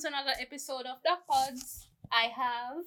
[0.00, 1.88] to another episode of Duck Pods.
[2.10, 2.84] I have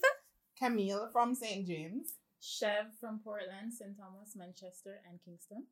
[0.58, 1.68] Camille from St.
[1.68, 2.16] James.
[2.42, 3.96] Chev from Portland, St.
[3.96, 5.68] Thomas, Manchester, and Kingston.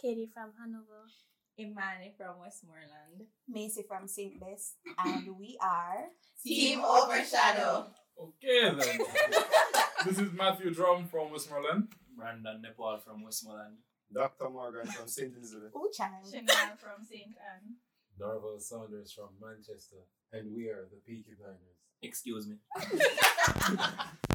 [0.00, 1.06] Katie from Hanover.
[1.56, 3.30] Imani from Westmoreland.
[3.48, 4.40] Macy from St.
[4.40, 4.74] Bess,
[5.04, 6.08] and we are
[6.44, 7.86] Team Overshadow.
[8.18, 9.06] Okay then.
[10.04, 11.92] this is Matthew Drum from Westmoreland.
[12.16, 13.76] Brandon Nepal from Westmoreland.
[14.12, 14.50] Dr.
[14.50, 15.32] Morgan from St.
[15.36, 15.70] Elizabeth.
[15.76, 16.26] Oh Child.
[16.28, 17.22] Chanel from St.
[17.22, 17.76] Anne.
[18.18, 21.78] Norval Saunders from Manchester, and we are the Peaky Blinders.
[22.02, 22.56] Excuse me.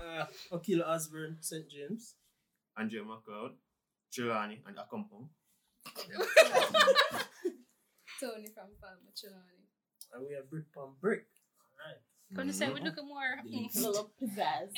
[0.08, 1.70] Uh, Akil Osborne, St.
[1.70, 2.16] James.
[2.78, 3.52] Andrea McLeod,
[4.14, 5.28] Trelawney, and Accompong.
[8.20, 9.62] Tony from Palmachilani.
[10.14, 11.26] And we have Brick on Brick.
[11.82, 12.02] Alright.
[12.34, 13.38] Gonna say we look more.
[13.44, 13.72] Delete.
[13.74, 13.82] mm.
[13.82, 14.72] Full of pizzazz.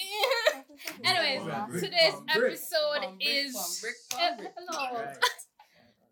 [1.03, 4.53] Anyways, today's episode is on brick, on Eh, brick.
[4.57, 5.13] hello.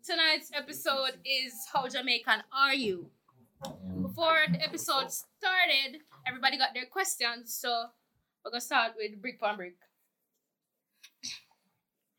[0.06, 3.10] Tonight's episode is how Jamaican are you?
[4.18, 7.86] Before the episode started, everybody got their questions, so
[8.42, 9.76] we're gonna start with brick on brick.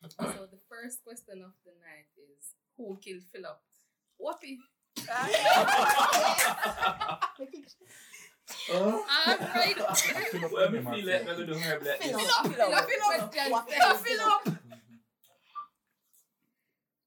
[0.08, 3.60] So the first question of the night is who killed Philip?
[4.18, 4.60] Whoopee.
[8.72, 9.78] Alright.
[10.54, 12.00] Let me feel like I'm gonna do her like
[13.68, 14.02] this.
[14.04, 14.58] Philip.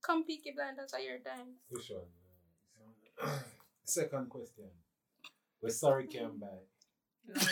[0.02, 1.56] Come Peaky Blinders at your time.
[1.70, 1.90] Which
[3.16, 3.32] one?
[3.92, 4.64] Uh, Second question.
[5.60, 7.42] We're sorry came back.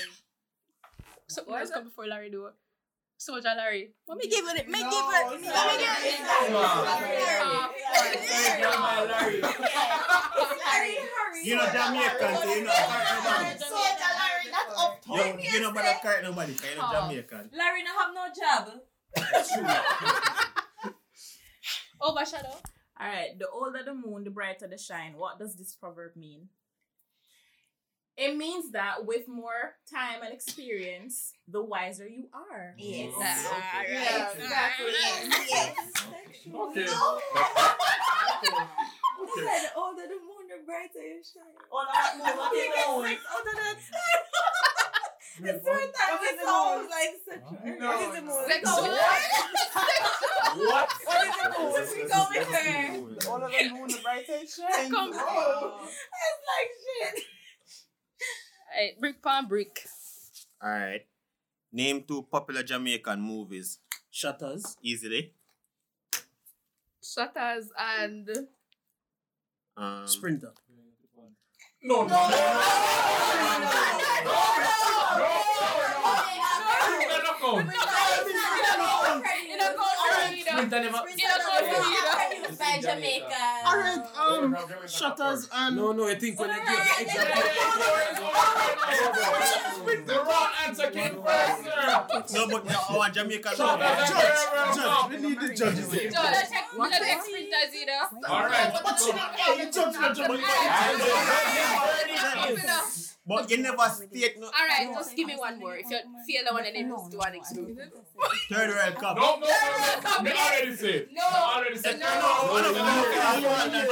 [1.29, 2.55] Something else come before Larry do it.
[3.19, 3.91] Soldier Larry.
[4.09, 4.67] Let me give it.
[4.69, 5.27] Make No, give it.
[5.31, 7.21] Let me give it.
[11.43, 12.75] You know Jamaican, so you know I
[13.25, 15.43] can't Soldier Larry, that's up nobody.
[15.43, 17.09] You, you know, but I can't nobody, 'cause you know Oh.
[17.09, 17.51] Jamaican.
[17.53, 18.81] Larry no have no job.
[22.01, 22.57] Overshadow.
[23.01, 25.15] Alright, the older the moon, the brighter the shine.
[25.17, 26.49] What does this proverb mean?
[28.17, 32.75] It means that with more time and experience, the wiser you are.
[32.77, 33.15] Yes.
[33.17, 34.87] Ah, Yes, exactly.
[35.49, 35.77] Yes.
[36.55, 36.87] Okay.
[39.37, 41.57] said the older the moon, the brighter you shine.
[41.73, 43.19] Oh, that moon, what is the moon?
[43.33, 43.79] Older that
[45.41, 47.79] The third time it sounds like sexual.
[47.81, 48.45] No, What is the moon?
[48.49, 48.85] Sexual.
[50.67, 50.89] What?
[51.05, 51.71] What is the moon?
[51.97, 53.31] We go with her.
[53.31, 53.89] All of the moon,
[54.57, 54.93] the brighter shines.
[54.93, 55.81] Come Oh.
[55.83, 57.25] It's like shit.
[58.73, 59.87] Alright, brick on brick.
[60.63, 61.07] Alright.
[61.73, 63.79] Name two popular Jamaican movies.
[64.13, 64.77] Shottas.
[64.83, 65.33] Easily.
[67.03, 68.29] Shottas and
[69.77, 70.53] Um, Sprinter.
[71.83, 72.41] No, no, no.
[80.61, 80.99] Sprinter never.
[82.59, 83.43] By Jamaica.
[83.67, 84.55] Alright, um,
[84.87, 85.77] Shottas and.
[85.77, 87.09] No, no, I think when they give
[89.87, 92.05] the The wrong answer came first, sir.
[92.35, 93.91] no, but no, our Jamaican Shut movie.
[93.91, 96.11] up, Judge, Judge, judge, we need the judges here.
[96.13, 97.21] Let's check let's check.
[98.29, 98.73] All right.
[98.85, 100.47] But you not know the judge for Jamaica.
[103.31, 105.77] But you never state no Alright, just give me one more.
[105.77, 107.79] If you feel the one and then just do one exclusive.
[108.51, 109.17] third World Cop.
[109.17, 110.25] No, no, no, no.
[110.25, 111.09] They already said.
[111.15, 111.23] No.
[111.31, 112.01] They already said.
[112.01, 112.11] No.
[112.11, 113.91] No, no, no, no, no, no,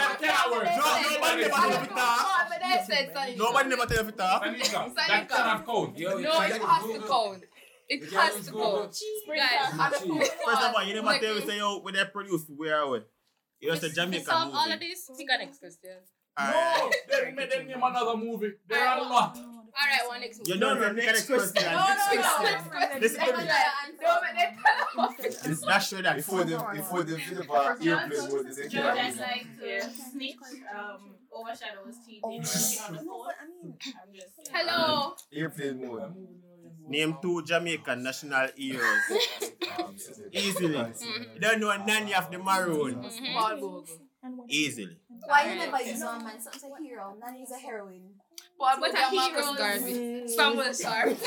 [0.00, 0.64] that can't work.
[0.72, 2.48] No, nobody never tell you to talk.
[2.48, 3.36] But they said Sunny.
[3.36, 4.44] Nobody never tell you to talk.
[4.44, 5.36] Tanika, Sunny that cup.
[5.36, 5.98] cannot count.
[5.98, 7.44] Yo, No, it has to count.
[7.88, 8.96] It has to count.
[9.28, 11.94] Guys, on the first First of all, you never Like, tell me say yo when
[11.94, 13.00] they produce where are we?
[13.60, 14.88] You just a to Jamaican solve all of movie.
[14.88, 15.98] this, think of next question.
[16.38, 16.92] Alright.
[17.10, 18.52] No, they made them name another movie.
[18.68, 19.36] There are a lot.
[19.36, 20.60] Alright, one next You movie.
[20.60, 21.62] know the next question.
[21.62, 22.14] No, no, no.
[22.14, 23.00] Next question.
[23.00, 23.44] Listen to me.
[24.02, 25.60] No, but they tell us.
[25.66, 29.90] That's sure that Before the before the Philippa airplane mode is Judge, in like to
[29.90, 30.36] snitch.
[30.76, 32.22] Um, Overshadow was cheating.
[32.24, 33.28] working on the phone.
[34.02, 34.48] I'm just saying.
[34.52, 35.14] Hello.
[35.32, 36.14] airplane mode.
[36.88, 38.82] Name two Jamaican national heroes.
[39.78, 39.94] Um,
[40.32, 40.76] Easily.
[41.34, 42.96] You don't know Nanny of the Maroon.
[43.04, 44.40] Mm-hmm.
[44.48, 44.98] Easily.
[45.26, 46.40] Why you never use one man?
[46.40, 47.14] Something's a hero.
[47.20, 48.14] None is a heroine.
[48.58, 49.56] Paul Bogle, Marcus heroes.
[49.56, 50.28] Garvey.
[50.28, 51.16] Stumble, sorry.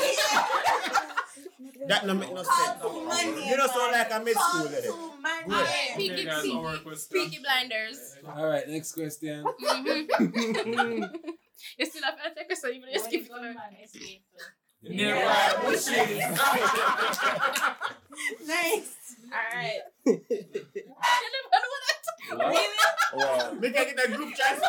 [1.88, 2.82] That no make no sense.
[2.82, 4.88] You don't sound like a mid school lady.
[4.88, 6.58] Alright, Okay, Peaky, guys, Peaky.
[7.12, 8.16] Peaky Blinders.
[8.36, 9.44] All right, next question.
[9.60, 11.10] Mhm.
[11.78, 13.28] You still have to take a second, you skip it.
[13.28, 14.24] Gunman escaped.
[14.82, 15.56] Yeah, right.
[18.46, 18.94] Nice.
[19.32, 19.82] Alright.
[20.06, 20.20] You
[22.36, 23.50] never know that.
[23.52, 23.52] Wow.
[23.60, 24.68] Make I get a group chat oh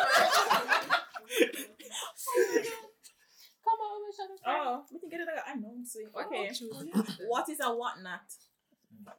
[3.66, 5.74] Come on, we shall Oh, we can get it like I know.
[5.84, 6.50] so- Okay.
[6.94, 8.22] Oh, what is a whatnot?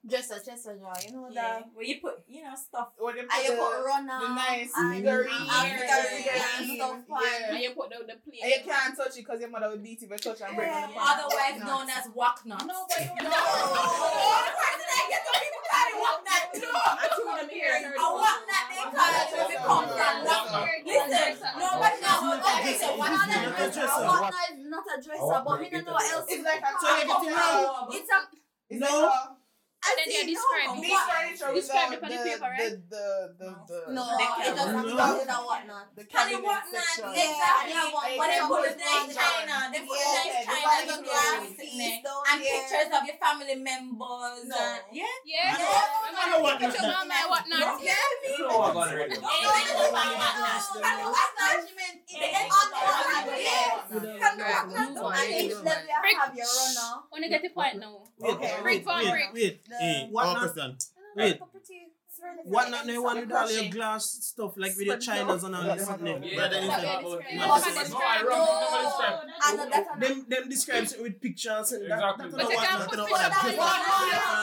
[0.07, 0.93] Dresser, dresser drawer.
[1.05, 1.69] You know Yeah, that.
[1.73, 2.89] where you put, you know, stuff.
[2.97, 4.19] Or they And you the- put runner.
[4.23, 5.27] the nice and figurine.
[5.29, 6.75] and figurine and Yeah.
[6.75, 7.21] stuff on.
[7.23, 7.51] Yeah.
[7.51, 8.41] And you put the, the plate.
[8.41, 10.55] And you can't touch it because your mother will beat you if you touch and
[10.55, 10.87] break Yeah.
[10.87, 11.19] it apart.
[11.19, 11.65] Otherwise No.
[11.67, 12.65] known as whack nuts.
[12.65, 13.29] No, but you No.
[13.31, 15.56] Oh, the person that get the people
[15.87, 16.43] call it whack nut.
[16.57, 16.69] No.
[16.75, 17.71] I told them here.
[17.71, 20.83] A whack nut they call it when it comes from whack.
[20.87, 22.81] Listen, nobody knows what that is.
[22.81, 23.69] A whack Runner nut.
[23.69, 26.25] is a runner is not a dresser, but me don't know what else.
[26.29, 27.87] It's like a So you get it wrong.
[27.91, 28.19] It's a.
[28.79, 29.36] No.
[29.87, 30.81] Like a- I then see, you no, describe but it.
[30.83, 32.59] These what- furniture Describe without it on the, the paper, right?
[32.59, 33.05] the, the,
[33.39, 34.55] the, the, No, They it can't.
[34.57, 34.83] doesn't No.
[34.87, 35.85] belong in a whatnot.
[35.97, 37.07] the Tell you cabinet what, man, section.
[37.07, 37.71] exactly.
[37.71, 40.07] Yeah, one- But one they of put those the nice ones china, they put the
[40.07, 42.01] Yeah, nice the china one in with the the glass glass sitting piece there.
[42.03, 42.55] down And here.
[42.57, 44.39] pictures of your family members.
[44.47, 44.57] No.
[44.57, 45.15] And, yeah?
[45.25, 45.55] Yeah.
[45.57, 46.15] Yeah.
[46.17, 47.77] I know what Put your mama and whatnot.
[47.83, 48.29] Yeah, me.
[48.37, 49.17] You know what I'm gonna do.
[49.17, 50.67] Anything about whack nuts.
[50.77, 53.71] And the whack nuts, you mean, it ain't on the whack nuts, yeah.
[53.87, 55.13] Can the whack nuts Move on,
[55.69, 56.17] And yeah, each move level you Break.
[56.17, 57.01] have your runner.
[57.09, 58.03] When you get the point now.
[58.23, 58.53] Okay.
[58.61, 59.33] Break for break.
[59.33, 59.61] wait.
[59.79, 60.77] Hey, What our not- question.
[61.15, 61.39] Wait.
[62.47, 65.55] What What not they want with all your glass stuff like with your chinas and
[65.55, 66.23] all that something.
[66.23, 67.35] Yeah, Brother, that's you No, Yeah.
[67.37, 68.47] no, No, I wrong.
[68.63, 69.19] Never describe.
[69.47, 71.97] And that's Them them describes it with pictures and that.
[71.97, 72.29] Exactly.
[72.29, 72.89] that But know you can't not.
[72.89, 73.11] put pictures.
[73.11, 73.21] what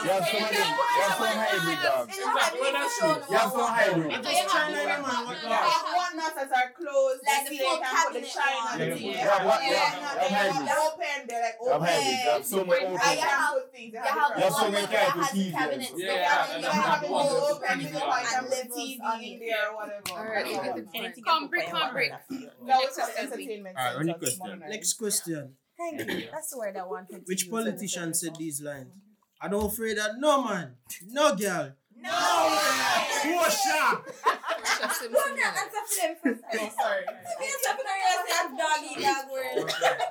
[0.05, 0.69] You have some of them.
[0.95, 2.09] You have some hybrid dog.
[2.09, 4.11] You have some hybrid.
[4.13, 5.25] It's just China, yeah, man.
[5.25, 7.89] What You have one nuts that are uh, closed, Like like the the full can
[7.95, 8.81] put the cabinet china one.
[8.81, 10.77] and the Yeah, yeah, Yeah, yeah, yeah, yeah, they have hybrid.
[10.85, 11.81] open, they're like open.
[11.85, 12.05] hybrid.
[12.05, 12.99] You have so many open.
[12.99, 13.13] things.
[13.15, 15.53] You have have different You have so many that has kinds of TVs.
[15.55, 15.93] cabinets.
[15.95, 18.55] Yeah, yeah, You you have have it the all open, you cabinet and put the
[18.55, 20.11] levels TV on there or whatever.
[20.11, 21.25] Alright, you get the That point.
[21.25, 22.11] Come break, come break.
[22.61, 23.77] was for entertainment.
[23.77, 24.63] Alright, any question?
[24.69, 25.53] Next question.
[25.77, 26.29] Thank you.
[26.31, 27.23] That's the word I wanted.
[27.25, 28.93] Which politician said these lines?
[29.41, 30.75] I don't afraid that no man,
[31.09, 31.73] no girl.
[31.97, 32.09] No!
[32.09, 34.03] Washa!
[34.77, 35.37] Portia Simpson.
[35.45, 36.43] Answer for them first.
[36.53, 37.05] Oh, sorry.
[37.39, 39.55] Me and Stephen are here saying doggy dog word.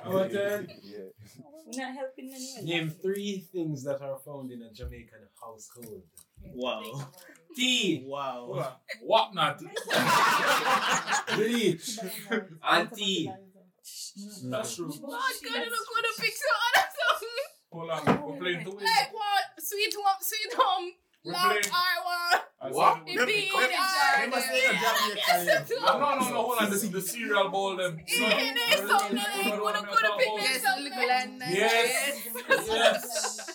[0.05, 0.67] Our.
[1.67, 2.65] We're not helping anyone.
[2.65, 6.03] Name three things that are found in a Jamaican household.
[6.53, 7.09] Wow.
[7.55, 8.03] Tea.
[8.05, 8.73] Wow.
[9.01, 9.59] What not?
[11.35, 11.99] Bleach.
[12.69, 13.31] Auntie.
[14.45, 14.91] That's true.
[14.91, 17.43] Oh, God, I don't want to pick some other something.
[17.71, 18.83] Hold on, we're playing two ways.
[18.85, 19.43] Like what?
[19.59, 20.91] Sweet home, sweet home.
[21.23, 21.63] We're Love playing.
[21.73, 22.73] I I What?
[22.73, 23.09] said- want.
[23.09, 24.21] It be Them- the jar.
[24.21, 25.81] them must say a Jamaican.
[25.81, 26.69] No, no, no, no, hold on.
[26.69, 27.75] This is the cereal bowl.
[27.75, 27.99] Them.
[28.07, 29.59] It is so nice.
[29.59, 30.83] Wanna go to picnic Yes, somewhere.
[30.83, 31.55] little and nice.
[31.55, 33.51] Yes.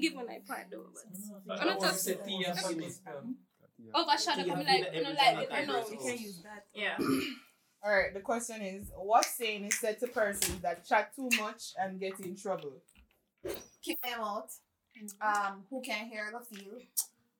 [0.00, 0.02] Yes.
[0.02, 2.88] Me give one iPad though, but That I'm not was just the tea and funny
[2.90, 3.22] spell.
[3.94, 4.42] overshadow.
[4.52, 5.48] I'm like, I don't like it.
[5.52, 5.84] I know.
[5.90, 6.66] You can use that.
[6.74, 6.96] Yeah.
[7.82, 8.12] All right.
[8.12, 12.18] The question is, what saying is said to persons that chat too much and get
[12.20, 12.72] in trouble?
[13.82, 14.50] Keep them out.
[15.22, 16.74] Um, who can hear the feel?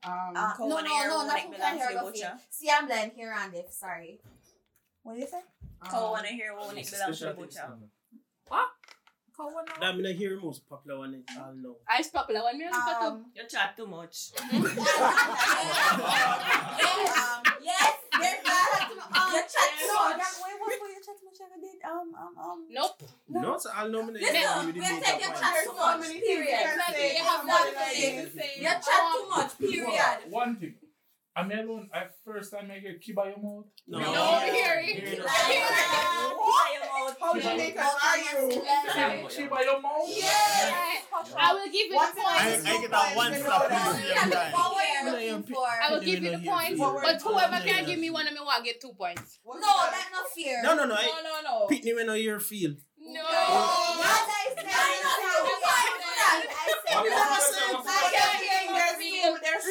[0.02, 2.32] Um, Uh, Come no, on no, here, no, not who can hear you the feel.
[2.48, 3.70] See, I'm blind here and if.
[3.70, 4.18] Sorry.
[5.02, 5.40] What do you say?
[5.90, 7.68] Cow um, wanna hear what Nick belongs to the butcher.
[9.40, 11.74] Cow wanna That mean I hear most popular one in all now.
[11.88, 12.58] Ice popular one.
[12.58, 12.76] Me on the.
[13.06, 14.32] Um, You chat too much.
[14.36, 14.60] um,
[17.64, 18.84] Yes, there's that.
[18.84, 20.18] um, You chat too much.
[20.20, 21.80] that- wait, what were you chat too much ever did?
[21.88, 22.66] Um, um, um.
[22.68, 23.02] Nope.
[23.30, 26.00] No, so I'll nominate Listen, you with we take your chat too much.
[26.00, 26.46] many Period.
[26.46, 28.34] things you can Exactly, you have nothing to this.
[28.36, 28.50] say.
[28.60, 29.52] You chat too much.
[29.58, 30.18] Period.
[30.28, 30.74] One thing.
[31.36, 31.88] I'm alone.
[31.94, 33.64] I first time I get kiba your mouth.
[33.88, 34.38] No, No, no.
[34.40, 35.20] hear Hear it.
[37.20, 37.22] It.
[37.22, 38.62] How Jamaican are you?
[39.28, 40.08] Kiba your mouth?
[40.08, 41.00] Right.
[41.36, 42.66] I will give you One the thing I, points.
[42.66, 44.52] I get that one slap at the same time.
[44.52, 45.66] What were you Yeah, looking yeah, for?
[45.68, 47.72] I will give you the points, What but whoever Yeah.
[47.72, 49.38] can give me one of me want get two points.
[49.46, 50.62] No, that's not fair.
[50.62, 50.94] No, no, no.
[50.94, 51.66] I No, no, no.
[51.66, 52.74] pick me when I hear feel.
[52.98, 53.22] No.
[53.22, 55.00] What I said, I
[56.84, 57.59] said, There's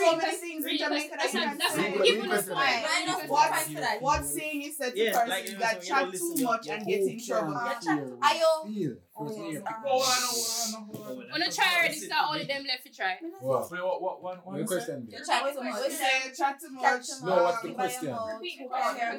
[0.09, 1.91] so many things in Jamaica that you can say.
[1.91, 2.69] Give me the Request point.
[2.69, 2.83] it.
[2.83, 3.51] Why not Give me the four point.
[3.51, 4.01] points for that?
[4.01, 7.19] What saying is said to Yeah, persons you that chat too much and get in
[7.25, 7.53] trouble?
[7.53, 8.23] camp.
[8.23, 8.51] Are you?
[8.65, 8.95] Feel.
[9.17, 9.63] First ear.
[9.65, 11.29] Hold on, hold on, hold on.
[11.31, 11.95] Wanna try already?
[11.95, 13.17] Start all of them left to try.
[13.41, 13.71] What?
[13.71, 16.37] Wait, what, what, what, what Your question chat too We much.
[16.37, 17.05] chat too much.
[17.23, 18.15] No, what's the question?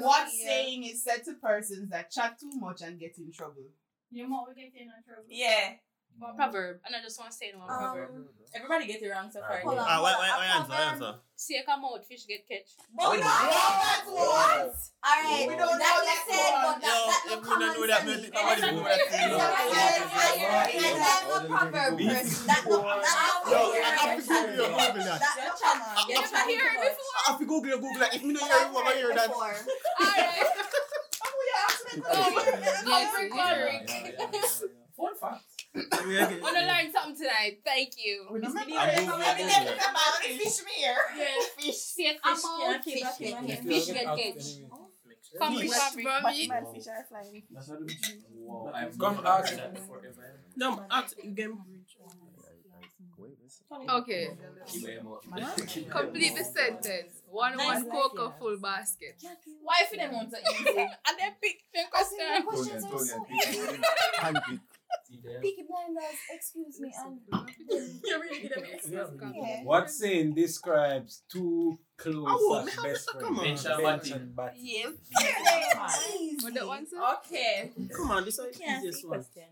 [0.00, 3.68] What saying is said to persons that chat too much and get in trouble?
[4.10, 5.24] Your mom will get in trouble.
[5.28, 5.74] Yeah.
[6.18, 8.10] One proverb, and I just want to say no one proverb.
[8.10, 9.62] Um, Everybody get it wrong so far.
[9.62, 9.86] hold on.
[9.88, 11.12] Ah, wait, wait, wait, answer, answer.
[11.36, 12.76] See, I come out, fish get catch.
[12.92, 14.68] But we don't know that one.
[15.00, 16.60] Alright, We don't know that that you said, one.
[16.60, 18.28] but that, that Yo, no if we don't know that, common we sense.
[18.28, 19.64] think nobody know that.
[20.76, 22.46] And I'm a proverb person.
[22.50, 25.20] That no, that Yo, no I have to Google your Google that.
[25.24, 26.10] That no common.
[26.10, 27.16] You never hear it before?
[27.16, 28.12] I have to Google your Google that.
[28.12, 29.28] If me no hear you, over hear that.
[29.30, 29.56] Before.
[29.56, 30.50] Alright.
[31.22, 31.32] Oh,
[32.86, 34.70] Yes, Fun
[35.74, 36.06] fact.
[36.06, 37.60] We are getting- Wanna learn something tonight?
[37.64, 38.26] Thank you.
[38.28, 40.96] I'm Googling your Fish me here.
[41.16, 41.76] Yes, fish.
[41.76, 43.60] See, I come out, fish get catch.
[43.60, 44.44] Fish get catch.
[45.38, 45.70] Come Fish.
[45.70, 47.42] with man, fish are flying.
[48.36, 49.50] Wow, I've Come ask.
[49.50, 50.40] heard that before ever.
[50.56, 50.84] No.
[53.88, 54.28] Okay.
[55.88, 57.22] Complete the sentence.
[57.28, 58.38] One Nice one life, cocoa yeah.
[58.38, 59.22] full basket.
[59.62, 60.78] Why for them ones are easy?
[60.78, 62.42] And then pick the The question.
[62.42, 64.60] questions are so easy.
[65.12, 65.42] Handpick.
[65.42, 67.20] Peaky Blinders, excuse me, and
[68.04, 69.32] You really give them extra.
[69.34, 69.62] yeah.
[69.64, 73.24] What saying describes two close Oh, slash man, best friends?
[73.26, 73.44] come on.
[73.44, 74.12] Bench and Bench Batty.
[74.12, 74.58] and Batty.
[74.62, 74.92] Yes.
[76.20, 76.36] Easy.
[76.44, 76.86] What that one?
[77.26, 77.70] Okay.
[77.96, 79.18] Come on, this is the Can't easiest see one.
[79.18, 79.44] question.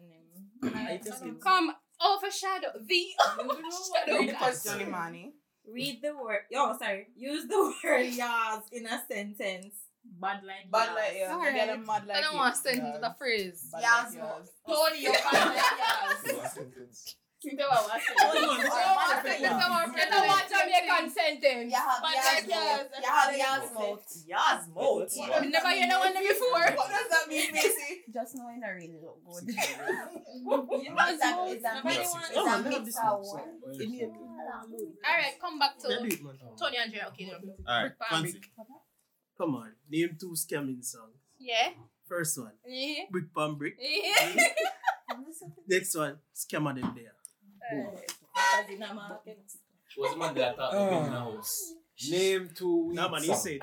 [0.75, 3.05] I just give- Come overshadow the
[3.41, 4.19] overshadow.
[4.19, 5.33] Read the question, Imani.
[5.71, 6.41] Read the word.
[6.57, 7.09] Oh, sorry.
[7.17, 9.75] Use the word "yas" in a sentence.
[10.21, 11.31] Bad like Bad like yours.
[11.31, 11.55] Alright.
[11.55, 12.39] Get them mad like I don't you.
[12.39, 12.87] want to send Yeah.
[12.89, 13.69] into the phrase.
[13.73, 14.49] Bad Yas like yours.
[14.67, 15.57] Tony, you're bad like
[16.27, 17.15] yas.
[17.39, 18.19] Think about what I said.
[18.19, 18.59] Hold on.
[18.59, 19.63] Bad like Get yas.
[19.63, 19.69] the
[20.27, 21.71] one Jamaican sentence.
[21.71, 22.59] You have Bad Yas like mouth.
[22.59, 22.89] yours.
[22.99, 24.03] You have Yas mouth.
[24.27, 25.07] Yas mode.
[25.07, 26.67] I never heard that one before.
[26.75, 28.03] What does that mean, Macy?
[28.13, 29.55] Just knowing I really look good.
[29.55, 32.11] You It's a, it's a Nobody mix.
[32.13, 33.79] wants It's Oh, a man, mix this of is- one.
[33.79, 36.35] Give me a- Alright, come back Yeah, do to it, man.
[36.59, 37.07] Tony and Jerry.
[37.09, 37.55] Okay, then.
[37.69, 38.41] Alright, Brick fancy.
[39.39, 41.15] Come on, name two scamming songs.
[41.39, 41.71] Yeah.
[42.09, 43.05] First one, Yeah.
[43.11, 43.77] Brick Pam Brick.
[43.81, 44.35] Yeah.
[45.69, 47.13] Next one, Scammer Them There.
[47.71, 49.39] Because uh, in a market.
[49.97, 51.75] What's the man that thought we in the house?
[52.11, 53.43] Name two weak Nah, man, he songs.
[53.43, 53.61] said.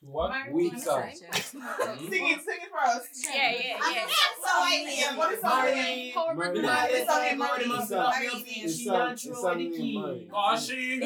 [0.00, 0.52] What?
[0.52, 1.18] Weak songs.
[1.32, 3.02] Sing it, sing it for us.
[3.24, 4.06] Yeah, yeah, yeah.
[4.40, 5.16] So I name.
[5.16, 6.12] What is that name?
[6.14, 6.52] Power Mary.
[6.52, 6.90] Brick What Man.
[6.90, 7.38] is that name?
[7.38, 7.66] Mary.
[7.66, 7.80] Mary.
[7.80, 8.26] It's a- Mary.
[8.46, 10.28] It's some- it's some name, Mary.
[10.30, 11.00] Kashi.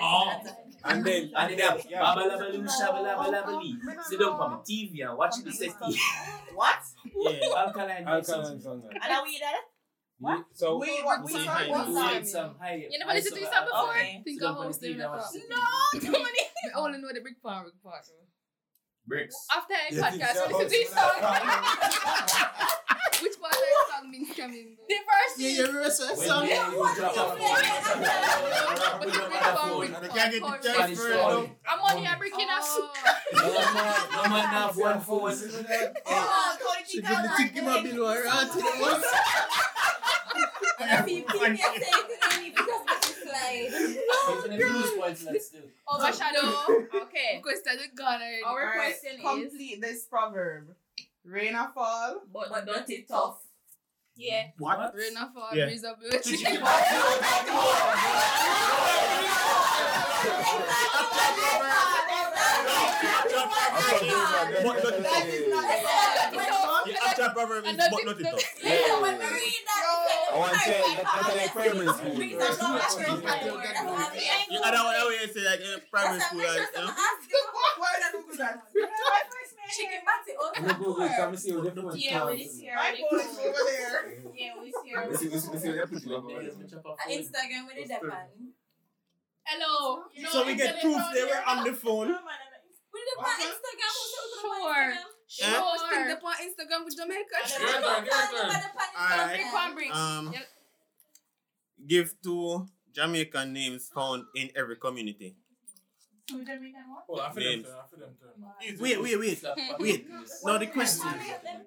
[0.00, 0.40] Oh.
[0.84, 2.02] And then, And then they have Yeah.
[2.04, 3.70] Babalabaloo, Shabalabalabali.
[3.88, 5.70] Oh, Sit down on the TV and watch the set.
[6.54, 6.78] What?
[7.14, 7.56] Yeah.
[7.56, 8.06] Alkaline.
[8.06, 8.82] Alkaline song.
[8.92, 9.62] And are we there?
[10.18, 10.44] What?
[10.52, 11.54] So, We, what, we Sing song?
[11.54, 11.68] high.
[11.68, 12.12] What You song?
[12.14, 12.86] need some high.
[12.90, 13.90] You never listened to this song before?
[13.90, 14.20] Okay.
[14.24, 15.32] Think Sit of down on house the there TV in and the watch top.
[15.32, 15.50] the set.
[16.74, 18.06] I only know the brick farm part.
[19.06, 19.36] Bricks.
[19.54, 20.40] After I You think podcast, so?
[20.48, 21.12] listen to this song.
[23.24, 23.54] Which part
[23.96, 24.76] of the song means coming?
[24.88, 25.56] The first Yeah, is.
[25.58, 26.46] you remember that When song?
[26.46, 29.00] they- you drop off the phone.
[29.00, 29.94] Put your mother And phone.
[29.94, 31.46] I can't get the Spanish transfer story.
[31.46, 31.56] now.
[31.68, 32.78] I'm only a breaking us.
[33.32, 35.32] No man, no man have one phone.
[36.06, 39.04] Oh, Cody She Chica give the tick in my bill or rant to the once.
[40.80, 41.58] And if you keep me saying
[42.20, 43.68] to me because of the slide.
[44.38, 45.58] Even if you lose points, let's do.
[45.88, 46.86] Overshadow.
[47.04, 47.40] Okay.
[47.42, 48.42] Question is gone already.
[48.44, 50.74] Our Alright, question is, Complete this proverb.
[51.24, 52.20] Rain or fall.
[52.32, 53.38] but, but not it tough.
[54.16, 54.46] Yeah.
[54.58, 54.94] What?
[54.94, 55.66] Rain or fall, Yeah.
[55.66, 56.10] breeze or blow.
[64.64, 65.24] But not.
[66.84, 67.28] The actual
[67.64, 68.40] is but not it up.
[68.40, 69.82] So when we read that,
[70.32, 72.14] I want to say that- that's like primary school.
[72.14, 73.64] Please don't go to the word.
[74.50, 76.92] The other one, I say like in primary school, like, you know.
[77.76, 78.54] Why did I Google that?
[79.74, 80.00] Chicken
[80.54, 82.58] batty I'm gonna Google it, come see what the phone Yeah, we sounds.
[82.58, 84.14] see My phone is over there.
[84.34, 85.10] Yeah, we see her.
[85.10, 88.52] This is- this is- this is- this is- Instagram with the Japan.
[89.46, 90.04] Hello.
[90.30, 92.08] So we get proof they were on the phone.
[92.08, 92.18] With
[92.92, 93.92] the Japan Instagram.
[94.40, 94.94] Sure.
[95.26, 95.54] Sure.
[95.54, 95.78] Sure.
[95.78, 97.36] Stick the on Instagram with Jamaica.
[97.48, 98.70] Your turn, your turn.
[98.96, 99.36] Alright.
[99.40, 99.94] Brick one brick.
[99.94, 100.48] Um, Yep.
[101.86, 105.36] give two Jamaican names found in every community.
[106.32, 108.80] Oh, I feel them turn, I feel them turn.
[108.80, 109.44] Wait, wait, wait.
[109.78, 110.06] Wait.
[110.44, 111.10] Now the question.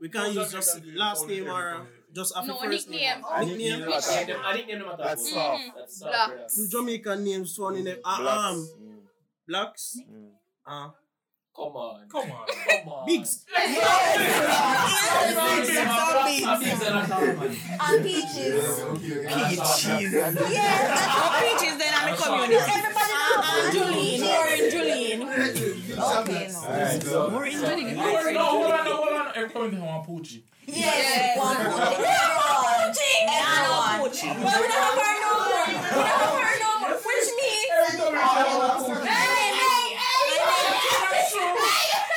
[0.02, 1.86] We can't use just last name or
[2.16, 3.18] just after No, first nickname.
[3.18, 3.26] name.
[3.32, 3.80] I think Nickname.
[3.82, 4.26] you know I that.
[4.56, 5.06] didn't name them at all.
[5.06, 5.36] That's Mm-hmm.
[5.36, 5.64] soft.
[5.78, 6.28] That's soft, Black.
[6.30, 6.44] brother.
[6.56, 8.38] Two Jamaican names found in a, uh, Blacks.
[8.38, 9.00] um Mm.
[9.48, 9.98] blacks.
[10.10, 10.30] Mm.
[10.66, 10.90] Uh,
[11.56, 12.08] Come on.
[12.10, 12.48] Come on.
[12.48, 13.06] Come on.
[13.08, 13.46] bigs.
[16.68, 18.84] And peaches.
[19.28, 20.14] Peaches.
[20.14, 22.56] Yeah, that's peaches then I'm a community.
[22.56, 23.88] Everybody knows Julian.
[23.88, 24.16] Orange Julian.
[25.41, 26.60] Okay, no.
[26.60, 27.96] Alright, so- Orange No, Julian.
[27.96, 28.01] no,
[28.46, 29.27] hold on, no, hold on.
[29.36, 30.44] Every community want Poochie.
[30.65, 31.63] Yes, one more.
[31.63, 33.25] Poochie.
[33.25, 35.65] Nah, no But we don't have her no more.
[35.67, 36.96] We don't have her no more.
[36.98, 37.70] Which means.
[39.08, 39.22] Hey,
[39.58, 40.27] hey, hey.
[41.12, 41.56] That's true.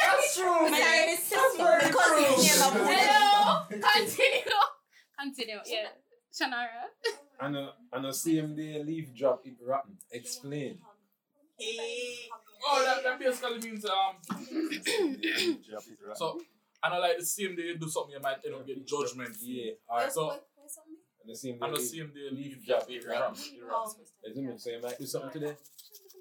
[0.02, 0.60] That's true.
[0.70, 1.72] My name is Sister.
[1.86, 3.66] Because it's near my Hello.
[3.70, 4.60] Continue.
[5.20, 5.60] Continue.
[5.66, 5.88] Yeah.
[6.32, 6.84] Shanara.
[7.40, 9.96] And a, and a same day leaf drop it rotten.
[10.10, 10.78] Explain.
[12.66, 14.16] Oh, that, that basically means, um,
[16.14, 16.40] so,
[16.82, 19.36] and I like the same day you do something, you might end up getting judgment.
[19.42, 19.72] Yeah.
[19.88, 20.40] Alright, so, And
[21.28, 23.36] the same day and the same day leave leaf drop drop it it rotten.
[23.68, 24.00] rotten.
[24.30, 24.60] Isn't it?
[24.60, 25.54] So you might do something today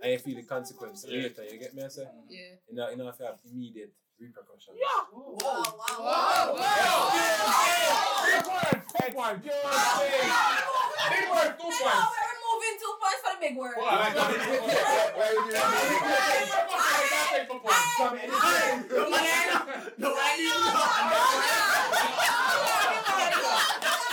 [0.01, 1.21] and you feel the consequence Yeah.
[1.23, 1.43] later.
[1.51, 1.83] You get me?
[1.83, 2.07] I say?
[2.29, 2.39] Yeah.
[2.69, 4.77] You know, you know if you have immediate repercussions.
[4.79, 5.07] Wow,
[5.41, 7.29] wow, Whoa,
[8.29, 11.93] Big one, big one, give us a Big one, two No,
[13.39, 13.75] big words.
[13.77, 14.13] Well, I, I,
[18.89, 20.99] the land, the land you love.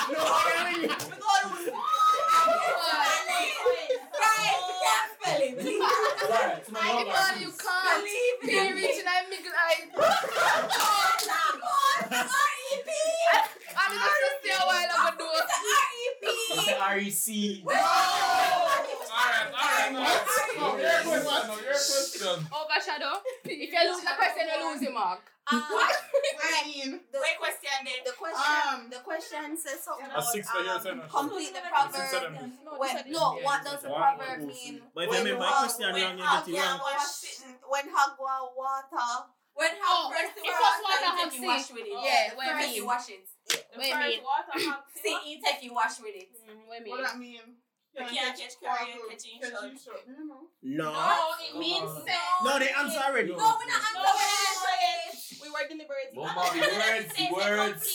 [0.09, 0.91] No, I mean,
[6.79, 8.05] I love you can't.
[8.43, 8.83] Believe me.
[8.83, 9.89] Reaching out, making eyes.
[12.11, 12.91] R.E.P.
[13.77, 15.29] I mean, this is still a while ago.
[16.23, 16.73] R.E.P.
[16.81, 17.63] R.E.C.
[29.57, 32.11] the question says something A six for your about um, complete the Six proverb.
[32.11, 32.33] seven.
[32.77, 34.83] When, no, what does the proverb mean?
[34.95, 36.79] But if you make my hog- question when wrong, you hog get it ya
[37.69, 39.11] When hog wa water.
[39.57, 41.97] When Oh, first it you was wash, water then take you wash with it.
[41.97, 42.77] Yeah, what I first mean.
[42.77, 43.25] you wash it.
[43.73, 44.75] What you mean?
[45.01, 46.29] See, you take you wash with it.
[46.45, 47.09] Mm, What you What mean?
[47.09, 47.57] that mean?
[47.97, 50.05] You can't catch carry catching shot.
[50.61, 50.93] No.
[50.93, 51.89] No, it means
[52.45, 53.33] No, they answer already.
[53.33, 55.41] No, we're not answering.
[55.41, 56.21] We were deliberating.
[56.21, 57.89] One more, the words, the words.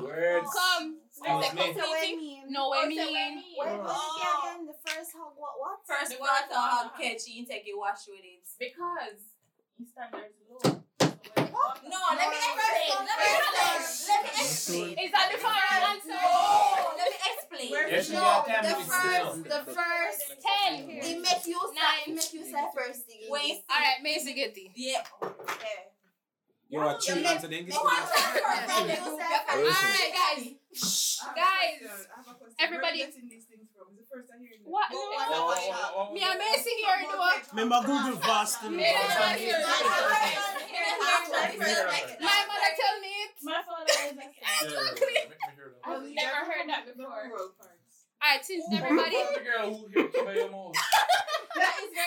[0.00, 0.48] Words.
[0.56, 0.91] Come.
[1.40, 1.62] Excuse me.
[1.62, 2.42] Oh, so what I mean?
[2.52, 3.04] No, what I Oh, mean?
[3.06, 4.66] Wait, what is it again?
[4.66, 5.78] The first hog what what?
[5.86, 8.44] First water hog catch, you take you wash with it.
[8.58, 9.20] Because
[9.78, 10.82] your standards low.
[11.02, 12.90] No, let me explain.
[13.02, 14.08] Let me explain.
[14.08, 14.98] Let me explain.
[14.98, 16.16] Is that the correct answer?
[16.16, 17.70] No, let me explain.
[17.90, 20.22] Yes, No, the first, the first.
[20.42, 20.88] Ten.
[20.88, 22.06] It make you say, Nine.
[22.06, 23.28] it make you say first thing.
[23.28, 23.64] Wait.
[23.70, 24.72] All right, Macy Getty.
[24.74, 25.02] Yeah.
[25.22, 25.91] Yeah.
[26.72, 28.12] You are three make- answer then Make you say first
[28.72, 28.88] thing.
[28.88, 29.84] You say All first.
[29.84, 31.20] right, guys.
[31.36, 31.84] Guys,
[32.58, 33.92] everybody- Where are you getting these things from?
[33.92, 34.88] Is it first time hearing What?
[34.88, 34.96] this?
[34.96, 35.04] No.
[35.04, 37.44] Oh, oh, oh, Me and Macy here, do what?
[37.52, 38.62] Remember Google Fast.
[38.64, 39.60] Me and Macy here.
[39.60, 39.68] My
[42.48, 43.36] mother tell me it.
[43.44, 44.32] My father is like.
[45.84, 47.12] I've never heard that before.
[47.12, 47.52] All
[48.24, 49.16] right, since everybody.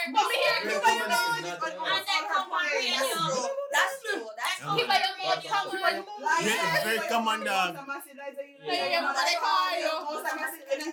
[0.05, 1.41] Who's the girl who hit you by your mouth?
[1.41, 1.65] That is very But me here, Your keep on your comment mouth.
[1.65, 1.95] is not on- enough.
[1.95, 3.25] on her comprehension.
[3.75, 4.25] That's true.
[4.35, 4.75] That's true.
[4.75, 5.95] Keep on your mouth, come on.
[6.45, 7.71] Yeah, very common dog.
[8.65, 9.93] Yeah, yeah, but they call you.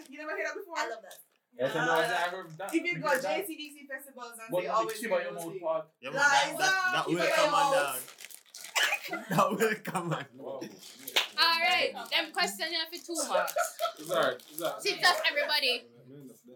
[0.08, 0.78] You never heard that before?
[0.78, 1.18] I love that.
[1.58, 2.74] Yes, uh, I know, I heard that.
[2.74, 3.46] If you go I heard that.
[3.46, 5.62] JCDC festivals and But they the always keep by hear your those mouth things.
[5.62, 5.84] part.
[6.00, 7.76] Yeah, man, that, Liza, that, that keep will on your come on mouth.
[7.76, 8.00] dog.
[9.28, 10.24] That will come on.
[10.38, 10.60] Wow.
[11.42, 13.54] All right, them question you for two marks.
[13.98, 14.36] It's alright.
[14.50, 14.82] It's alright.
[14.82, 15.84] Six of everybody.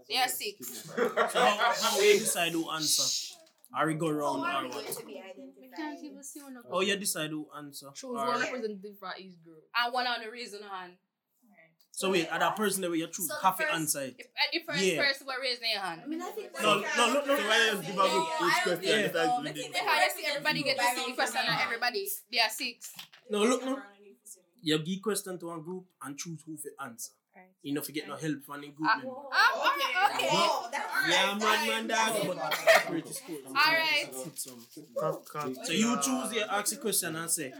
[0.09, 0.85] Yeah, six.
[0.95, 1.09] So
[1.41, 3.35] how, how we decide who answer?
[3.75, 4.97] Are we go round or we going what?
[4.97, 5.77] to be We identified?
[5.77, 7.89] can't even see one of Oh, you decide who answer.
[7.95, 9.65] Choose Or- one representative for each group.
[9.75, 10.93] And one on the reason hand.
[11.93, 14.17] So wait, are that person that you choose So the have to first- answer it?
[14.19, 15.03] If, uh, if first Yeah.
[15.03, 16.03] person will raise their hand.
[16.05, 17.39] I mean, I think No, no, look, look.
[17.41, 19.21] So why you give a group No, each I don't question think and so.
[19.21, 19.73] I who think did they it?
[19.73, 22.09] Because you see everybody get to see the question on everybody.
[22.31, 22.93] There are six.
[23.31, 23.83] No, look, no.
[24.61, 27.13] You give question to one group and choose who to answer.
[27.63, 29.13] You know, if you no help from the group Ah, member.
[29.33, 30.29] Ah, okay.
[30.33, 32.37] Oh, that's Yeah, man, man, dog.
[32.39, 33.39] But pretty school.
[33.47, 34.15] Alright.
[35.65, 37.53] So you choose, you ask the question and say,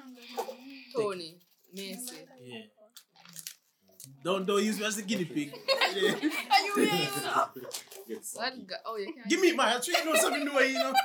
[0.95, 1.39] Tony,
[1.75, 2.17] Macy.
[2.43, 2.63] yeah.
[4.23, 5.53] Don't don't use me as the guinea pig.
[5.95, 6.13] Yeah.
[6.53, 7.09] Are you ready?
[8.35, 9.29] What ga- oh, you can't.
[9.29, 10.93] Give me my I treat you know something new, you know.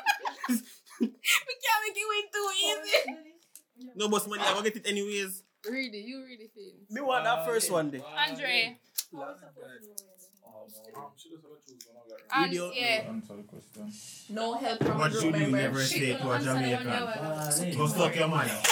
[1.02, 3.94] We can't make it win too easy.
[3.96, 5.44] No boss money, I will get it anyways.
[5.70, 6.06] Read it.
[6.06, 6.74] You read it, Finn.
[6.90, 8.02] Me want that first one day.
[8.18, 8.78] Andre.
[9.14, 9.26] Um,
[11.16, 12.18] she just have to choose one of that.
[12.36, 13.10] And, yeah.
[13.10, 13.94] Answer the question.
[14.30, 15.58] No help from What group should you member.
[15.58, 17.78] never say to a Jamaican?
[17.78, 18.52] Go suck your mother.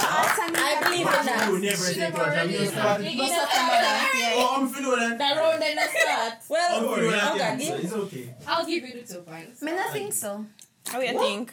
[0.00, 1.48] I believe in that.
[1.50, 2.64] You never say to a Jamaican.
[2.64, 3.98] Go suck your mother.
[4.40, 5.18] Oh, I'm feeling that.
[5.18, 6.34] The road then the start.
[6.48, 7.38] Well, I'm feeling okay.
[7.38, 7.60] that.
[7.60, 8.34] It's okay.
[8.46, 9.62] I'll give you the two points.
[9.62, 10.46] Me not think so.
[10.86, 11.52] How you think?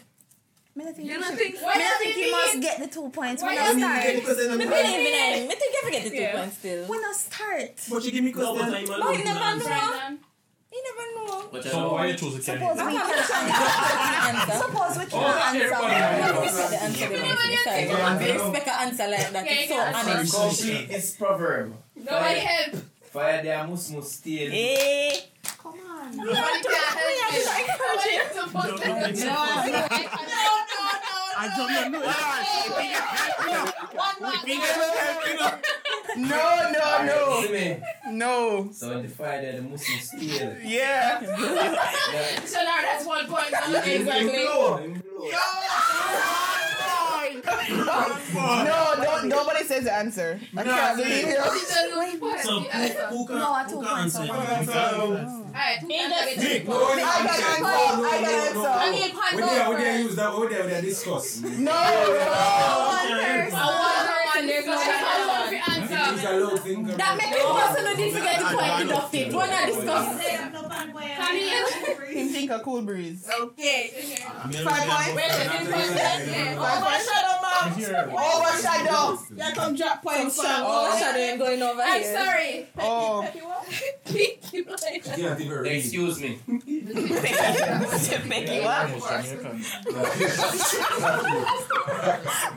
[0.77, 1.07] Me not think.
[1.07, 3.09] You you don't should- think- Me why not not think you must get the two
[3.09, 3.41] points.
[3.41, 4.15] When I start.
[4.15, 5.47] Because then I'm Me believe in it.
[5.47, 6.35] Me think you forget the two Yeah.
[6.37, 6.83] points still.
[6.85, 7.71] When I start.
[7.89, 8.75] But you give me No, but question.
[8.75, 9.65] I'm you never know.
[9.65, 10.19] Brendan.
[10.75, 11.47] You never know.
[11.53, 14.57] But So why you choose a Suppose we I'm can answer.
[14.59, 16.11] Suppose we Oh, can everybody answer.
[16.11, 16.19] knows.
[16.19, 18.67] Never respect the answer they want to decide.
[18.67, 19.45] An answer like that.
[19.47, 20.33] It's so honest.
[20.35, 21.67] Complete is proverb.
[21.95, 22.75] Nobody help.
[23.13, 24.51] Fire there mus mus steal.
[24.53, 25.15] Eh.
[25.63, 26.17] Come on.
[26.17, 27.45] Nobody can help you.
[27.79, 30.09] Nobody is supposed to help you.
[31.37, 31.99] I don't know.
[36.17, 37.41] No, No, no, no.
[37.41, 37.83] See me?
[38.11, 38.69] No.
[38.71, 40.55] So the fire the mus mus steal.
[40.63, 41.19] Yeah.
[41.21, 42.45] Yeah.
[42.45, 43.53] So now that's one point.
[43.85, 44.45] Exactly.
[48.35, 50.39] No, don't, nobody says the answer.
[50.57, 51.35] I can't believe you.
[52.41, 52.65] So who,
[53.17, 54.15] who can, No, I who two can points.
[54.15, 54.17] answer?
[54.17, 54.29] so it?
[54.29, 54.75] one point.
[55.55, 56.37] Alright, who can have it?
[56.37, 57.65] Nick, no, I got answer.
[57.65, 57.67] I
[58.21, 58.91] got I answer.
[58.91, 59.83] need point We there, we over.
[59.83, 61.41] there use that, we there, we there discuss.
[61.41, 61.47] No.
[61.47, 61.71] One I
[63.45, 63.59] person.
[63.59, 66.27] want her on there's no one to Use answer.
[66.27, 66.79] a low thing.
[66.85, 69.33] That make the person who didn't forget the point deducted.
[69.33, 70.39] We're not discussing.
[71.15, 71.67] Camille.
[72.15, 73.27] Him think a cool breeze.
[73.41, 73.81] Okay.
[73.89, 75.15] Five points.
[75.15, 75.51] Wait, let
[77.63, 77.95] me first get here.
[77.95, 78.65] Five points.
[78.65, 79.05] Overshadow.
[79.35, 80.39] Yeah, come drop points.
[80.41, 82.17] Oh, shadow ain't going over I'm here.
[82.17, 82.67] sorry.
[82.79, 83.23] Oh.
[85.17, 85.65] Yeah, they were.
[85.65, 86.39] Excuse me.
[86.47, 86.65] Make
[88.49, 88.89] you up.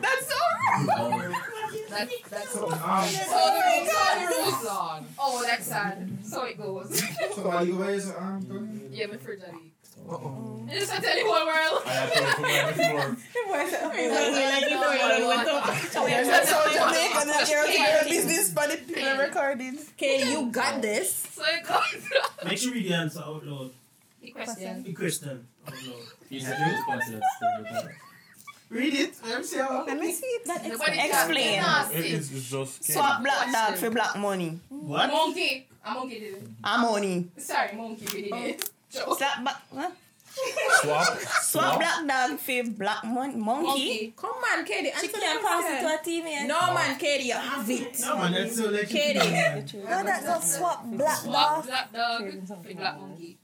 [0.00, 0.36] That's so
[0.86, 1.34] wrong.
[1.90, 5.06] That's that's so Um, the rules on.
[5.18, 6.08] Oh, that's sad.
[6.24, 7.02] So it goes.
[7.34, 8.80] So are you guys um?
[8.90, 9.40] Yeah, my fridge
[10.10, 10.22] are leak.
[10.24, 10.54] Uh-oh.
[10.70, 11.82] It's a tell you whole world.
[11.86, 13.16] I have to come on the floor.
[16.28, 19.78] That's how Jamaica and Jamaica business for the people recording.
[19.96, 21.12] Okay, you got this.
[21.12, 22.08] So it goes.
[22.44, 23.70] Make sure you answer out loud.
[24.20, 24.82] The question.
[24.82, 26.02] The question out loud.
[26.28, 27.88] You said you respond to that.
[28.70, 29.14] Read it.
[29.24, 29.84] I'm sure.
[29.86, 30.44] Let me see it.
[30.44, 31.62] That Nobody explain.
[31.94, 34.58] It- It's it's just Swap black dog for black money.
[34.68, 35.10] What?
[35.10, 35.66] Monkey.
[35.86, 36.42] A monkey did it.
[36.64, 37.28] A money.
[37.38, 38.64] Sorry, monkey did it.
[38.68, 38.72] Oh.
[38.90, 39.18] Joke.
[39.18, 39.62] Slap back.
[39.74, 39.90] Huh?
[40.82, 41.18] swap.
[41.42, 43.66] Swap black dog for black mon- monkey.
[43.66, 44.14] Monkey.
[44.16, 44.90] Come on, Katie.
[45.00, 46.20] She can't pass it to question.
[46.20, 46.46] a TV.
[46.46, 47.98] No, man, Katie, you have it.
[48.00, 49.18] No, man, that's so like Katie.
[49.18, 51.66] No, that's not swap black Swap dog.
[51.66, 53.38] black dog with black monkey.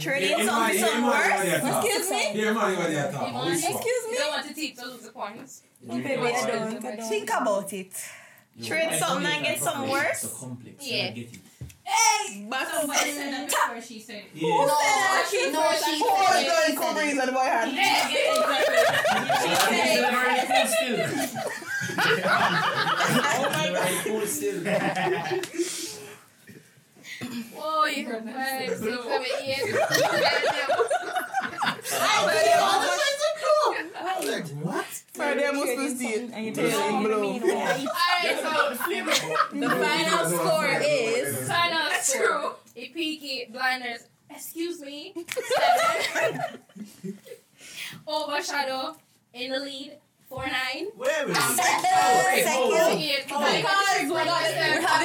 [0.00, 1.42] Trading something some worse.
[1.42, 2.30] Excuse me.
[2.34, 5.10] Yeah, man, what you You talking want- Excuse You don't want to teach those the
[5.10, 5.62] points.
[5.86, 7.08] Baby, I don't.
[7.08, 7.92] Think about it.
[8.62, 10.44] Trade something and get some worse.
[10.80, 11.12] Yeah.
[11.88, 12.50] I get it.
[12.50, 14.24] But Somebody said that before she said it.
[14.34, 14.50] Yeah.
[14.50, 15.26] Who said that?
[15.26, 16.08] Oh she No, said she that.
[16.08, 16.76] Four said going it.
[16.78, 17.70] Cobras on the boy hand.
[24.04, 24.60] Cool still.
[27.58, 28.78] Oh, you heard that.
[28.78, 28.86] So,
[34.22, 34.64] seven, eight.
[34.64, 34.84] What?
[35.12, 36.30] Friday must be it.
[36.32, 37.22] And you tell him blow.
[37.32, 38.74] Alright, so
[39.52, 41.48] The final score is.
[41.48, 42.56] final score.
[42.76, 44.06] A peaky blinders.
[44.30, 45.14] Excuse me.
[46.14, 46.40] Seven.
[48.06, 48.96] Overshadow
[49.32, 49.92] in the lead.
[50.28, 50.88] Four nine.
[50.96, 51.36] Wait, wait.
[51.36, 51.84] Second.
[52.32, 52.44] Eight.
[52.48, 52.96] Oh, oh.
[52.96, 54.42] Because we have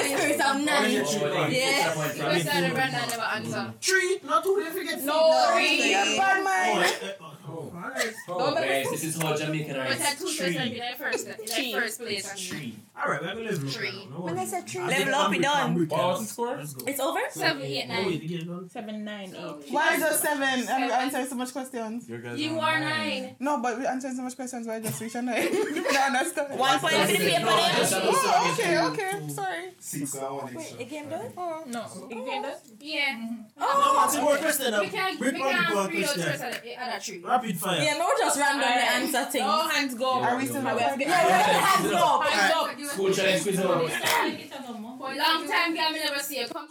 [0.02, 1.52] the spirit of nine.
[1.52, 1.94] Yeah.
[1.94, 2.42] Because
[2.74, 3.72] Brandon never answer.
[3.80, 5.78] Three, not two, they forget No, Three.
[5.78, 5.92] three.
[6.18, 6.84] Bad Oh, mind.
[6.84, 7.12] Eh, eh,
[7.48, 8.84] eh, eh, oh, alright.
[8.84, 9.88] Guys, this is how Jamaican are.
[9.88, 10.54] But that two Three.
[10.54, 11.26] person be that first.
[11.26, 11.72] That Three.
[11.72, 12.32] first place.
[12.48, 12.74] Three.
[12.96, 13.90] Alright, we're gonna level up Three.
[13.90, 14.16] now.
[14.18, 14.50] No When I worries.
[14.50, 15.74] said three, I'll level get up, Amrit- it done.
[15.74, 16.22] Amrit What was can.
[16.24, 16.56] the score?
[16.56, 16.84] Let's go.
[16.86, 17.20] It's over?
[17.30, 18.06] Seven, eight, Oh, nine.
[18.06, 18.70] wait, the game done?
[18.70, 19.72] Seven, nine, eight.
[19.72, 20.68] Why just seven?
[20.68, 22.08] And we answering so much questions.
[22.08, 23.36] You guys You are nine.
[23.40, 24.66] No, but we answering so much questions.
[24.66, 25.42] Why just reach a nine?
[25.52, 26.58] You don't understand.
[26.58, 27.88] One point for the paper then.
[28.04, 29.28] Oh, okay, okay.
[29.28, 29.70] Sorry.
[29.80, 30.78] Six and one Wait, extra.
[30.78, 31.32] the game done?
[31.36, 31.62] Oh.
[31.66, 31.84] No.
[32.10, 32.60] You get that?
[32.78, 33.26] Yeah.
[33.58, 34.80] No, man, two more questions now.
[34.80, 37.22] We can't, we Quick one, quick can't one read out question.
[37.40, 37.78] First at the other three.
[37.78, 37.82] Rapid fire.
[37.82, 39.44] Yeah, no, just randomly answer things.
[39.46, 40.10] No hands go.
[40.20, 40.98] Are we still Yeah, recording?
[40.98, 42.20] we have hands go.
[42.20, 42.80] Hands up.
[42.92, 43.88] School challenge quiz over.
[43.88, 46.68] For a long time, girl, me never see you come.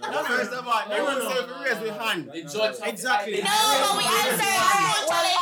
[0.00, 2.30] No, first of all, everyone say to raise their hand.
[2.32, 2.76] The judge.
[2.82, 3.40] Exactly.
[3.40, 4.46] No, but we answered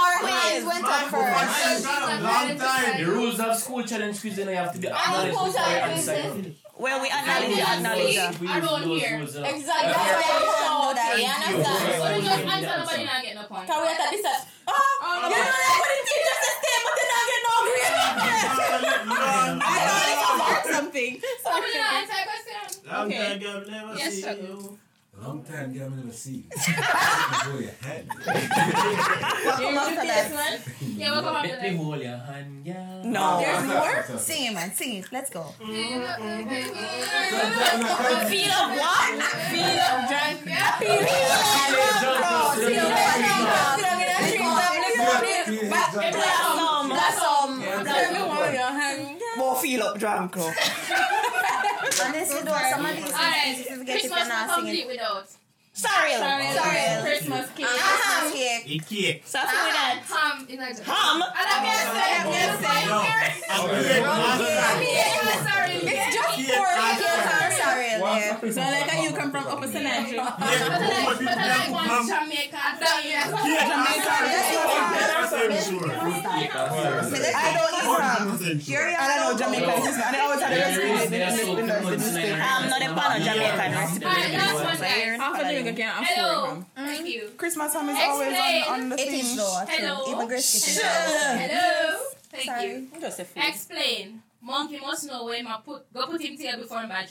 [0.00, 1.84] our hands went up first.
[2.22, 2.98] Long time.
[3.00, 5.56] The rules of school challenge quiz, you know, you have to be acknowledged before you
[5.58, 6.52] answer.
[6.78, 8.40] Well, we acknowledge it, acknowledge it.
[8.40, 9.18] We I use don't those hear.
[9.18, 9.36] rules.
[9.36, 9.94] Exactly.
[11.10, 11.80] That's why you know that.
[11.80, 12.02] Understand?
[12.02, 13.66] So you just answer, nobody not get no point.
[13.66, 14.26] Can we at this?
[14.68, 17.54] Oh, oh you know that when the teacher says stay, but they not get no
[17.66, 17.90] grade.
[19.60, 21.12] I thought it was hard something.
[21.42, 22.62] Somebody not answer a question.
[22.90, 23.70] Okay.
[23.70, 24.36] never Yes, see sir.
[25.20, 25.26] You.
[25.26, 26.44] Long time, girl, I never see you.
[27.44, 28.08] Go your head.
[29.60, 30.60] You know the PS man?
[30.80, 33.02] Yeah, we'll come up Let with me hold your hand, yeah.
[33.04, 33.40] No.
[33.40, 34.18] There's more?
[34.18, 34.72] Sing it, man.
[34.74, 35.12] Sing it.
[35.12, 35.42] Let's go.
[35.42, 35.68] Feel
[38.30, 39.22] Feel of what?
[39.50, 40.40] Feel up drunk.
[40.80, 41.50] Feel of
[46.88, 47.60] Blossom.
[47.84, 49.20] Let me hold your hand.
[49.36, 50.36] More feel up drunk.
[51.92, 52.06] Oh.
[52.06, 54.56] Unless you do some of these Alright, things, you forget if Christmas you're not not
[54.58, 54.74] singing.
[54.76, 55.26] complete without.
[55.72, 56.12] Sorry.
[56.12, 57.02] Sorry, Sorry.
[57.02, 57.66] Christmas cake.
[57.66, 58.30] Uh-huh.
[58.34, 58.66] Cake.
[58.66, 59.22] A cake.
[59.24, 60.02] So after with that.
[60.10, 61.22] Ham in like Ham?
[61.22, 62.90] And I'm gonna say, I'm gonna say.
[62.90, 62.98] No.
[63.50, 64.02] I'm good.
[64.82, 65.74] Yeah, sorry.
[65.86, 67.16] It's just Cake for master.
[67.22, 67.49] Sorry.
[68.00, 68.52] There.
[68.52, 69.86] So like how you come from Upper St.
[69.86, 70.16] Andrew.
[70.18, 70.42] But I
[71.10, 72.58] like, I like one Jamaica.
[72.60, 73.12] I don't eat
[77.90, 78.38] ham.
[78.60, 79.38] Here I don't know are.
[79.38, 79.70] Jamaican.
[79.70, 80.82] And I always had a recipe.
[82.32, 84.06] I'm not a fan of Jamaican recipe.
[84.06, 85.14] Alright, last one, So you're guys.
[85.14, 85.66] in Half of Paladin.
[85.66, 86.46] you can afford Hello.
[86.46, 86.86] Mm-hmm.
[86.86, 87.22] Thank you.
[87.36, 89.20] Christmas ham is always on, on the It thing.
[89.20, 89.58] is though.
[89.60, 89.86] actually.
[89.86, 90.12] Hello.
[90.12, 90.80] Even Grace gets.
[90.82, 91.98] Hello.
[92.30, 92.66] Thank Sorry.
[92.66, 92.74] you.
[93.00, 93.42] Just a few.
[93.42, 94.22] Explain.
[94.42, 97.04] Monkey must know when I put go put him tail before him buy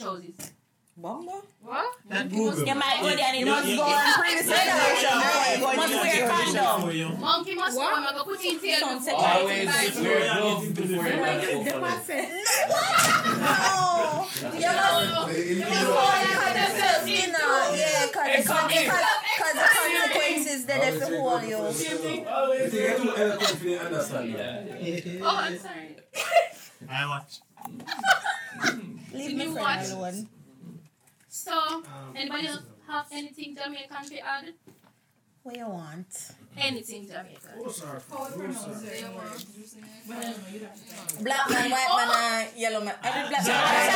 [1.00, 1.26] trousers.
[1.26, 1.42] Bumbo?
[1.62, 1.96] What?
[2.08, 2.66] That Google.
[2.66, 3.82] You might go there and it must go yeah.
[3.82, 5.16] on previous generation.
[5.20, 5.76] Right.
[5.76, 7.20] Must wear condom.
[7.20, 10.00] Monkey must know when I go put him tail Sounds before Always him buy just
[10.00, 10.40] wear trousers.
[10.40, 11.60] gloves before you buy No.
[11.60, 12.08] You must
[17.10, 21.48] you know, yeah, cause the con- cause the consequences that they feel hold you.
[21.48, 25.20] You think you're too eloquent to understand that?
[25.22, 25.96] Oh, I'm sorry.
[26.90, 27.40] I watch.
[29.12, 29.90] Leave me you friend watch?
[29.90, 30.28] alone.
[31.32, 31.82] So,
[32.16, 34.52] anybody else have anything Jamaican to add?
[35.44, 36.34] What you want?
[36.58, 37.38] anything Jamaican.
[41.22, 42.94] Black man, white man, and yellow man.
[43.02, 43.86] I mean, black man.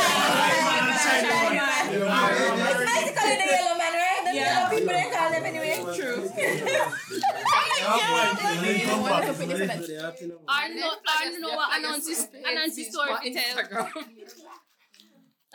[2.71, 4.21] It's basically the yellow man, right?
[4.23, 5.75] The yellow people they call them anyway.
[5.95, 6.29] True.
[10.47, 13.89] I know, I know what Anansi, Anansi story to tell.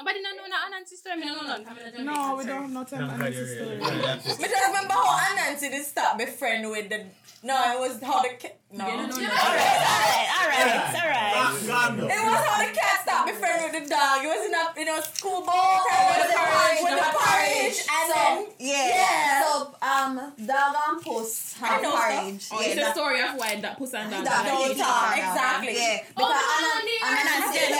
[0.00, 1.16] Nobody know no Anansi story.
[1.20, 2.04] Me no know none.
[2.06, 3.76] No, we don't know tell Anansi story.
[3.76, 7.04] Me just remember how Anansi did start be friend with the.
[7.42, 8.56] No, it was how the cat.
[8.72, 8.86] No.
[8.86, 9.12] No, no, no.
[9.12, 11.36] Alright, alright, alright.
[11.60, 14.24] It was how the cat stopped be friend with the dog.
[14.24, 15.80] It was in a in a school bowl
[16.16, 18.88] with the porridge, with the porridge, and So, then yeah.
[18.88, 19.42] yeah.
[19.44, 20.14] So, um,
[20.46, 22.48] dog and puss have know porridge.
[22.52, 24.24] Oh, yeah, it's a that- story of why that puss and dog.
[24.24, 25.18] that don't don't talk, talk.
[25.18, 25.74] exactly.
[25.76, 25.98] Yeah.
[26.16, 27.79] Oh, Because the Anna-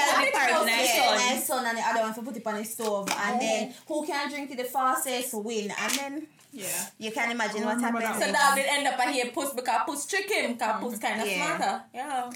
[1.71, 3.09] and the other one to put it on the stove.
[3.25, 5.73] And then who can drink it the fastest win.
[5.79, 6.67] And then Yeah.
[6.99, 8.23] you can imagine what remember happened.
[8.25, 11.21] So that did end up a here puss because puss trick him because puss kind
[11.23, 11.37] of Yeah.
[11.57, 11.85] smarter.
[11.95, 12.31] Yeah.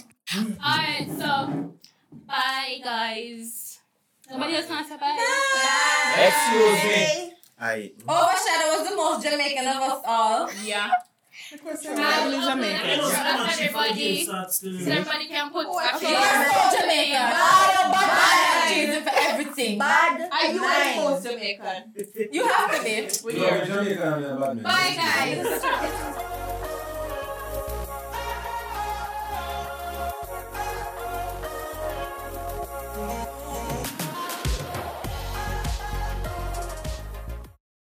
[0.64, 1.74] Alright, so
[2.26, 3.78] bye guys.
[4.30, 6.24] Nobody else wants to say bye.
[6.26, 7.32] Excuse me.
[7.60, 10.50] I Overshadow was the most Jamaican of us all.
[10.62, 10.90] Yeah.
[11.54, 12.90] The question Now, is open Jamaican.
[12.90, 17.12] it up to everybody, can put a You few are so Jamaican.
[17.12, 18.74] Bad, bad, bad.
[18.74, 19.78] Choosing for everything.
[19.78, 20.30] Bad.
[20.32, 21.22] Are you Nine.
[21.22, 22.28] the Jamaican?
[22.32, 23.38] You have to be.
[23.38, 24.62] Yeah, Jamaican, yeah, bad man.
[24.64, 26.30] Bye guys.